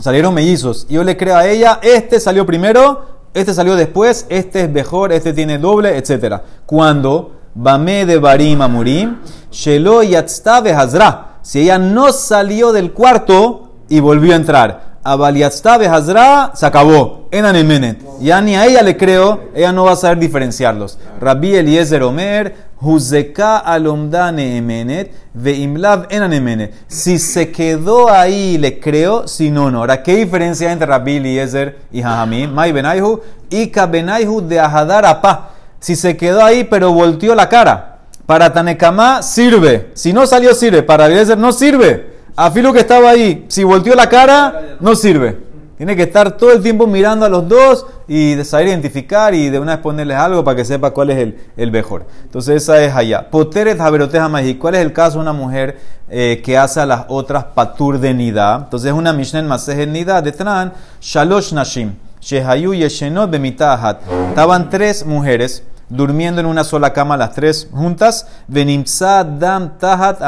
[0.00, 4.70] salieron mellizos, yo le creo a ella, este salió primero, este salió después, este es
[4.70, 6.40] mejor, este tiene doble, etc.
[6.66, 9.18] Cuando Bame de Barim Amurim,
[9.50, 16.52] Shelo Yatzta Hazra, si ella no salió del cuarto y volvió a entrar, Abaliatzta Hazra,
[16.54, 17.98] se acabó, en Anemenet.
[18.20, 20.98] Ya ni a ella le creo, ella no va a saber diferenciarlos.
[21.20, 26.74] Rabbi Eliezer Omer, Huzeka alomdane emenet, veimlav en anemenet.
[26.88, 29.80] Si se quedó ahí, le creo, si no, no.
[29.80, 32.54] Ahora, ¿qué diferencia hay entre Rabbi Eliezer y Jajamín?
[32.54, 35.50] Mai benaihu, Ika benaihu de ahadar apa.
[35.78, 37.98] Si se quedó ahí, pero volteó la cara.
[38.24, 39.90] Para Tanekamá sirve.
[39.94, 40.82] Si no salió, sirve.
[40.82, 42.19] Para Eliezer no sirve.
[42.36, 45.50] A Filo que estaba ahí, si volteó la cara, no sirve.
[45.76, 49.48] Tiene que estar todo el tiempo mirando a los dos y de saber identificar y
[49.48, 52.04] de una vez ponerles algo para que sepa cuál es el, el mejor.
[52.22, 53.30] Entonces esa es allá.
[53.30, 54.56] Poteret Jaberoteja Maji.
[54.56, 55.78] ¿Cuál es el caso de una mujer
[56.10, 58.60] eh, que hace a las otras patur de nida?
[58.64, 64.02] Entonces es una Mishnah en Masejet nida de Tran, Shalosh Nashim, Shehayu Yeshenot Bemitahat.
[64.28, 70.20] Estaban tres mujeres durmiendo en una sola cama las tres juntas, Dam Tahat.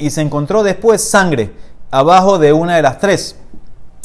[0.00, 1.52] Y se encontró después sangre
[1.90, 3.36] abajo de una de las tres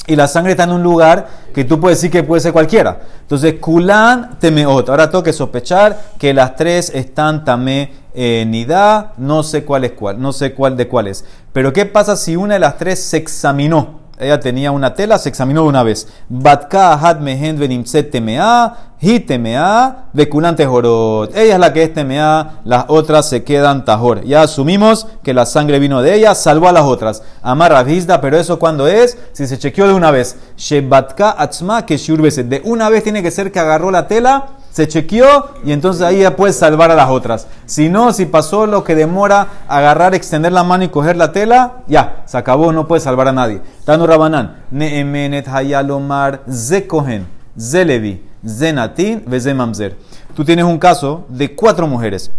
[0.09, 2.99] y la sangre está en un lugar que tú puedes decir que puede ser cualquiera.
[3.21, 4.89] Entonces, Kulan temeot.
[4.89, 9.91] Ahora tengo que sospechar que las tres están tamé eh, nidá, no sé cuál es
[9.91, 11.25] cuál, no sé cuál de cuál es.
[11.53, 13.98] Pero ¿qué pasa si una de las tres se examinó?
[14.19, 16.07] Ella tenía una tela, se examinó una vez.
[16.27, 21.33] Batka had mehen venimset temea, hi temea, vekulan tejorot.
[21.37, 24.25] Ella es la que es temea, las otras se quedan tajor.
[24.25, 27.23] Ya asumimos que la sangre vino de ella, salvó a las otras.
[27.41, 30.35] Amarra vizda, pero eso cuando es, si se chequeó de una vez.
[30.57, 31.97] Shebatka atzma que.
[31.97, 34.47] De una vez tiene que ser que agarró la tela,
[34.79, 37.47] se chequeó y entonces ahí ya puede salvar a las otras.
[37.65, 41.83] Si no, si pasó lo que demora agarrar, extender la mano y coger la tela,
[41.87, 43.59] ya, se acabó, no puede salvar a nadie.
[43.83, 47.27] Tano Rabanán, Neemenet Hayalomar Zekohen,
[47.59, 49.97] Zelevi, Zenatin, Veze Mamzer.
[50.33, 52.31] Tú tienes un caso de cuatro mujeres.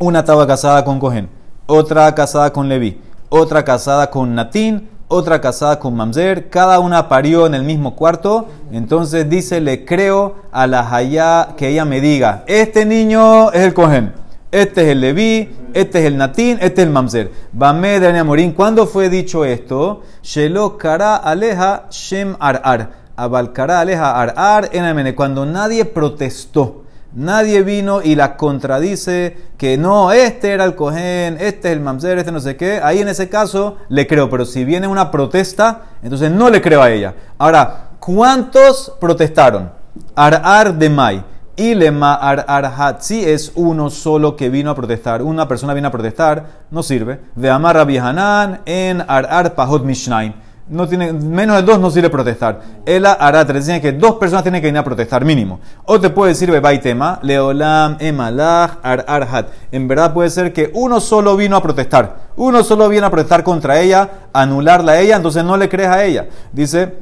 [0.00, 1.28] Una estaba casada con Cohen,
[1.66, 6.48] otra casada con Levi, otra casada con Natín, otra casada con Mamzer.
[6.48, 8.48] Cada una parió en el mismo cuarto.
[8.72, 13.74] Entonces dice, le creo a la Hayá que ella me diga, este niño es el
[13.74, 14.14] Cohen,
[14.50, 17.30] este es el Levi, este es el Natín, este es el Mamzer.
[17.52, 18.52] Bame de Morín.
[18.52, 20.02] ¿Cuándo fue dicho esto?
[20.22, 26.81] Shelo kara aleja shem ar Abal kara aleja ar en Cuando nadie protestó.
[27.14, 32.18] Nadie vino y la contradice que no, este era el Cohen, este es el Mamzer,
[32.18, 32.80] este no sé qué.
[32.82, 36.82] Ahí en ese caso le creo, pero si viene una protesta, entonces no le creo
[36.82, 37.14] a ella.
[37.36, 39.70] Ahora, ¿cuántos protestaron?
[40.14, 41.24] Ar-ar de Mai.
[41.54, 45.20] Y lema ar si es uno solo que vino a protestar.
[45.20, 47.20] Una persona viene a protestar, no sirve.
[47.34, 50.32] De amar a en ar-ar pahot mishnaim
[50.68, 52.60] no tiene, menos de dos no sirve protestar.
[52.86, 53.66] Ela hará tres.
[53.66, 55.60] Dice que dos personas tienen que venir a protestar, mínimo.
[55.84, 59.48] O te puede decir tema leolam, emalach, ar arhat.
[59.72, 62.16] En verdad puede ser que uno solo vino a protestar.
[62.36, 66.04] Uno solo vino a protestar contra ella, anularla a ella, entonces no le crees a
[66.04, 66.28] ella.
[66.52, 66.92] Dice,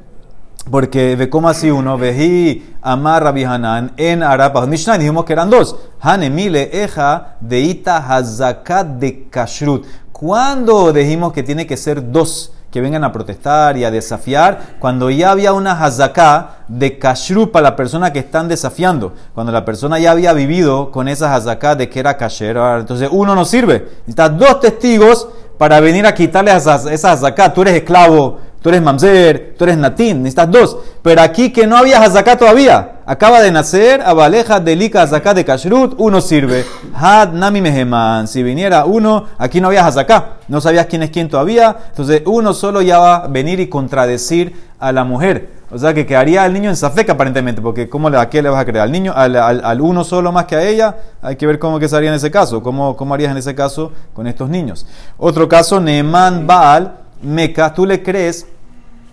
[0.71, 5.51] porque ve cómo así uno, veji amar Rabbi Hanan en Arapa Mishnah, dijimos que eran
[5.51, 5.77] dos.
[6.01, 9.87] Hanemile eja de ita hazakat de kashrut.
[10.13, 12.53] ¿Cuándo dijimos que tiene que ser dos?
[12.71, 17.71] Que vengan a protestar y a desafiar, cuando ya había una hazaká de kashrut para
[17.71, 21.89] la persona que están desafiando, cuando la persona ya había vivido con esa hazaká de
[21.89, 25.29] que era kasher, entonces uno no sirve, necesitas dos testigos
[25.59, 29.79] para venir a quitarle esa, esa hazaká, tú eres esclavo, tú eres mamzer, tú eres
[29.79, 35.03] natín, necesitas dos, pero aquí que no había hazaká todavía, acaba de nacer, abaleja delika
[35.03, 37.61] hazaká de kashrut, uno sirve, had nami
[38.29, 42.55] si viniera uno, aquí no había hazaká, no sabías quién es quién todavía, entonces uno
[42.55, 45.60] solo ya va a venir y contradecir a la mujer.
[45.73, 48.61] O sea que quedaría el niño en Safek aparentemente, porque ¿cómo, ¿a qué le vas
[48.61, 48.81] a creer?
[48.81, 50.97] ¿Al niño, al, uno solo más que a ella?
[51.23, 53.55] Hay que ver cómo que se haría en ese caso, cómo, cómo harías en ese
[53.55, 54.87] caso con estos niños.
[55.17, 58.47] Otro caso, Neman Baal Meca, tú le crees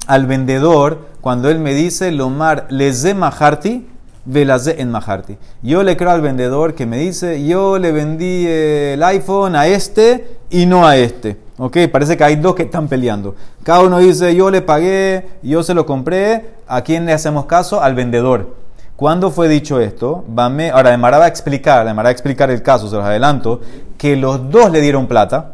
[0.08, 3.88] al vendedor cuando él me dice Lomar leze maharti,
[4.28, 5.38] velaze en maharti.
[5.64, 10.38] Yo le creo al vendedor que me dice, yo le vendí el iPhone a este
[10.50, 11.38] y no a este.
[11.58, 13.36] Ok, parece que hay dos que están peleando.
[13.64, 16.58] Cada uno dice, yo le pagué, yo se lo compré.
[16.68, 17.82] ¿A quién le hacemos caso?
[17.82, 18.56] Al vendedor.
[18.98, 20.26] ¿Cuándo fue dicho esto?
[20.36, 23.62] Ahora, Demara va a explicar, Demara va a explicar el caso, se los adelanto,
[23.98, 25.54] que los dos le dieron plata,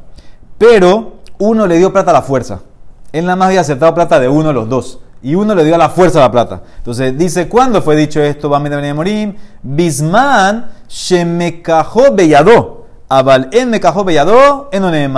[0.58, 2.62] pero uno le dio plata a la fuerza.
[3.12, 5.00] Él nada más había aceptado plata de uno de los dos.
[5.24, 6.62] Y uno le dio a la fuerza la plata.
[6.78, 8.50] Entonces dice, ¿cuándo fue dicho esto?
[8.50, 9.36] Morim.
[9.64, 12.86] Bisman shemekajó beyadó.
[13.08, 15.14] Abal en mekajó beyadó en.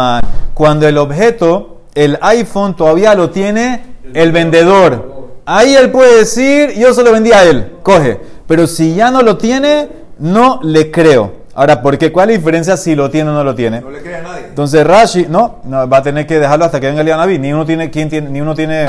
[0.54, 5.14] Cuando el objeto, el iPhone, todavía lo tiene el vendedor.
[5.46, 7.74] Ahí él puede decir, yo se lo vendí a él.
[7.84, 8.20] Coge.
[8.48, 9.90] Pero si ya no lo tiene,
[10.20, 11.46] no le creo.
[11.56, 12.12] Ahora, ¿por qué?
[12.12, 13.82] ¿Cuál es la diferencia si lo tiene o no lo tiene?
[13.82, 14.46] No le cree a nadie.
[14.50, 17.40] Entonces Rashi, no, no va a tener que dejarlo hasta que venga el Naví.
[17.40, 18.88] Ni uno tiene, ¿quién tiene, ni uno tiene.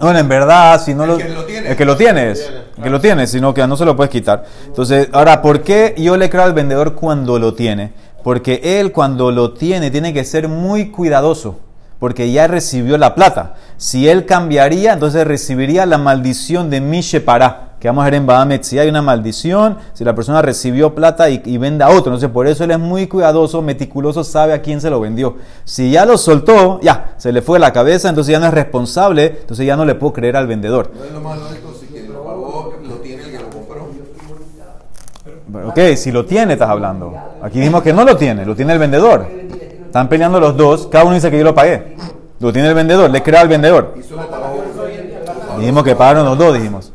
[0.00, 1.70] Bueno, en verdad, si no el lo, que lo tiene.
[1.70, 4.10] el que lo tiene es, el que lo tiene, sino que no se lo puedes
[4.10, 4.44] quitar.
[4.66, 7.92] Entonces, ahora, ¿por qué yo le creo al vendedor cuando lo tiene?
[8.22, 11.58] Porque él cuando lo tiene tiene que ser muy cuidadoso,
[11.98, 13.54] porque ya recibió la plata.
[13.76, 18.26] Si él cambiaría, entonces recibiría la maldición de Mishe Pará que vamos a ver en
[18.26, 22.06] Bahamet, si hay una maldición, si la persona recibió plata y, vende a otro.
[22.06, 25.36] Entonces, por eso él es muy cuidadoso, meticuloso, sabe a quién se lo vendió.
[25.64, 29.38] Si ya lo soltó, ya, se le fue la cabeza, entonces ya no es responsable,
[29.40, 30.90] entonces ya no le puedo creer al vendedor.
[30.96, 33.88] No es lo más lógico si quien lo pagó lo tiene el que lo compró.
[35.68, 37.14] Ok, si lo tiene, estás hablando.
[37.42, 39.26] Aquí dijimos que no lo tiene, lo tiene el vendedor.
[39.86, 41.96] Están peleando los dos, cada uno dice que yo lo pagué.
[42.40, 43.94] Lo tiene el vendedor, le crea al vendedor.
[45.58, 46.92] Dijimos que pagaron los dos, dijimos.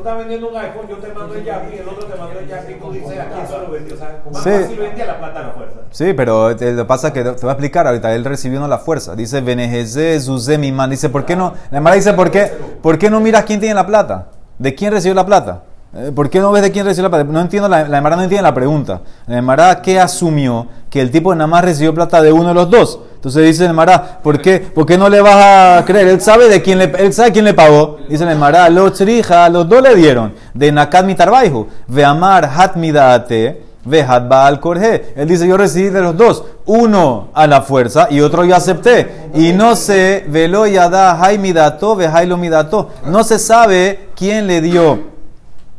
[0.00, 2.48] Tú estás vendiendo un iPhone, yo te mando el Yapi, el otro te mando el
[2.48, 3.94] Yapi tú dices a quién se lo vendió.
[3.94, 4.48] O sea, más Sí.
[4.50, 5.76] fácil vendía la plata a la fuerza.
[5.90, 8.14] Sí, pero te- lo que pasa es que te voy a explicar ahorita.
[8.14, 9.14] Él recibió no la fuerza.
[9.14, 10.88] Dice, Benejeze, Zuzé, mi man.
[10.88, 11.52] Dice, ¿por qué no?
[11.70, 14.28] La Emara dice, ¿por qué, ¿por qué no miras quién tiene la plata?
[14.58, 15.64] ¿De quién recibió la plata?
[15.92, 17.32] Eh, ¿Por qué no ves de quién recibió la plata?
[17.32, 19.00] No entiendo, la, la Emara no entiende la pregunta.
[19.26, 20.68] La Emara, ¿qué asumió?
[20.88, 23.00] Que el tipo nada más recibió plata de uno de los dos.
[23.16, 26.06] Entonces dice el Emara, ¿por qué, ¿por qué no le vas a creer?
[26.06, 27.98] Él sabe de quién le, él sabe quién le pagó.
[28.08, 30.32] Dice el Emara, los trija, los dos le dieron.
[30.54, 31.66] De Nakat Mitarbaihu.
[31.88, 33.64] Ve amar hat midate.
[33.84, 35.14] Vejat Baal Korje.
[35.16, 39.30] Él dice, yo recibí de los dos, uno a la fuerza y otro yo acepté.
[39.34, 42.90] Y no sé, velo yada hay midato, vejailo midato.
[43.06, 45.19] No se sabe quién le dio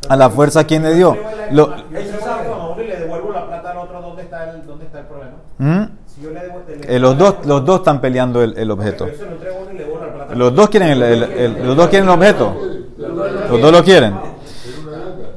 [0.08, 1.16] a la fuerza, quién le dio.
[1.50, 1.68] Lo-.
[5.58, 5.82] ¿Mm?
[6.88, 9.06] Eh, los, dos, los dos están peleando el, el objeto.
[10.34, 12.54] Los dos quieren el, el- el- los dos quieren el objeto.
[13.50, 14.14] Los dos lo quieren.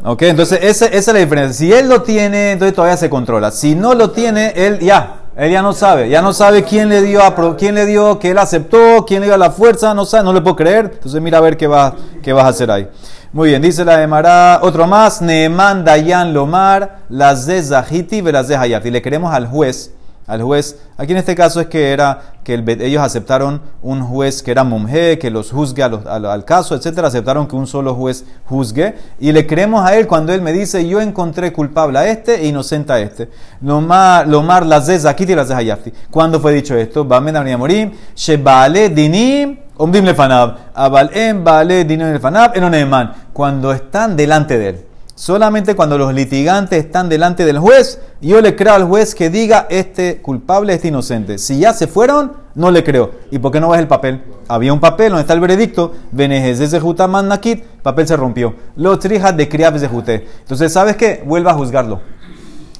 [0.03, 1.53] Ok, entonces esa, esa es la diferencia.
[1.67, 3.49] Si él lo tiene, entonces todavía se controla.
[3.51, 6.09] Si no lo tiene, él ya, él ya no sabe.
[6.09, 9.27] Ya no sabe quién le dio, a quién le dio, que él aceptó, quién le
[9.27, 10.91] dio la fuerza, no sabe, no le puedo creer.
[10.93, 12.87] Entonces mira a ver qué, va, qué vas a hacer ahí.
[13.35, 18.47] Muy bien, dice la de Mará, otro más, Neeman Dayan Lomar, las de Zahiti, las
[18.47, 19.91] de le queremos al juez,
[20.25, 24.41] al juez, aquí en este caso es que era que el ellos aceptaron un juez
[24.41, 27.67] que era mumje, que los juzgue a los- al, al caso, etcétera, aceptaron que un
[27.67, 31.99] solo juez juzgue y le creemos a él cuando él me dice yo encontré culpable
[31.99, 33.29] a este e inocente a este.
[33.59, 35.91] Lomar, lomar las de Zakiti y las de Hayafti.
[36.09, 37.03] ¿Cuándo fue dicho esto?
[37.03, 44.69] Bamen Morim, Shebale Dinim, Omdim Lefanab, Abalem Bale Dinim Lefanab, Enoneman, cuando están delante de
[44.69, 44.85] él.
[45.15, 49.65] Solamente cuando los litigantes están delante del juez, yo le creo al juez que diga
[49.69, 51.37] este culpable, este inocente.
[51.37, 53.11] Si ya se fueron, no le creo.
[53.31, 54.23] ¿Y por qué no ves el papel?
[54.47, 58.55] Había un papel donde está el veredicto, Benejez de Jutaman Nakit, papel se rompió.
[58.75, 60.27] Lo trijas de Kriab de Juté.
[60.41, 61.23] Entonces, ¿sabes qué?
[61.25, 62.01] Vuelva a juzgarlo.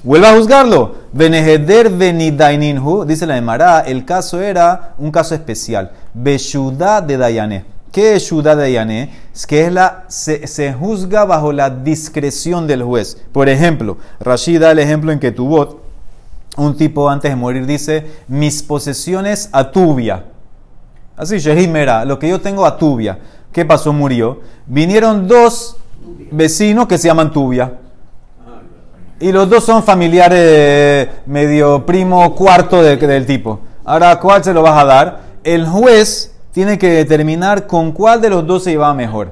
[0.03, 0.95] Vuelva a juzgarlo.
[1.13, 5.91] Beneheder venidaininhu, dice la Emara, el caso era un caso especial.
[6.15, 7.65] Beshudá de Dayané.
[7.91, 9.09] ¿Qué es Shudá de Dayané?
[9.33, 13.17] Es que es la, se, juzga bajo la discreción del juez.
[13.31, 15.81] Por ejemplo, Rashid da el ejemplo en que Tubot,
[16.57, 20.25] un tipo antes de morir dice, mis posesiones a tubia.
[21.17, 23.17] Así, Shehimera, lo que yo tengo a tubia.
[23.51, 23.93] ¿Qué pasó?
[23.93, 24.41] Murió.
[24.65, 25.77] Vinieron dos
[26.31, 27.73] vecinos que se llaman tubia.
[29.19, 33.61] Y los dos son familiares eh, medio primo cuarto de- del tipo.
[33.85, 35.19] Ahora, ¿cuál se lo vas a dar?
[35.45, 39.31] El juez tiene que determinar con cuál de los dos se llevaba mejor.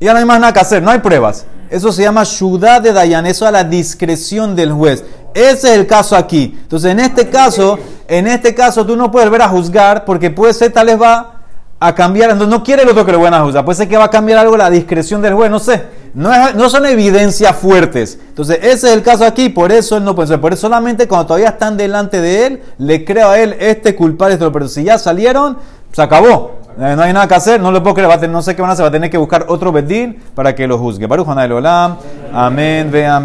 [0.00, 1.46] Y ya no hay más nada que hacer, no hay pruebas.
[1.70, 5.04] Eso se llama Shudá de Dayan, eso a la discreción del juez.
[5.34, 6.58] Ese es el caso aquí.
[6.60, 10.52] Entonces, en este caso, en este caso tú no puedes ver a juzgar porque puede
[10.54, 11.37] ser tal vez va
[11.80, 13.96] a cambiar, entonces no quiere el otro que lo vayan a juzgar, puede ser que
[13.96, 15.98] va a cambiar algo la discreción del juez, no sé.
[16.14, 18.18] No, no son evidencias fuertes.
[18.28, 20.40] Entonces, ese es el caso aquí, por eso él no puede ser.
[20.40, 24.34] Por eso solamente cuando todavía están delante de él, le creo a él este culpable,
[24.34, 25.58] este, pero si ya salieron,
[25.92, 26.58] se acabó.
[26.80, 28.54] Eh, no hay nada que hacer, no lo puedo creer, va a tener- no sé
[28.56, 31.06] qué van a hacer, va a tener que buscar otro bedín para que lo juzgue.
[31.06, 31.96] Baruch Olam,
[32.32, 33.24] amén, vean,